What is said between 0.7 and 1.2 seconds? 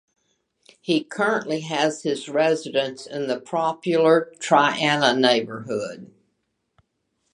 He